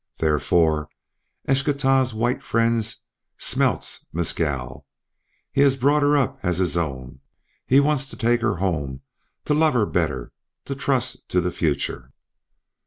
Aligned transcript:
Therefore 0.17 0.89
Eschtah's 1.47 2.11
white 2.11 2.41
friend 2.41 2.83
smelts 3.37 4.07
Mescal; 4.11 4.87
he 5.51 5.61
has 5.61 5.75
brought 5.75 6.01
her 6.01 6.17
up 6.17 6.39
as 6.41 6.57
his 6.57 6.75
own; 6.75 7.19
he 7.67 7.79
wants 7.79 8.07
to 8.09 8.15
take 8.17 8.41
her 8.41 8.55
home, 8.55 9.01
to 9.45 9.53
love 9.53 9.75
her 9.75 9.85
better, 9.85 10.31
to 10.65 10.73
trust 10.73 11.29
to 11.29 11.39
the 11.39 11.51
future." 11.51 12.11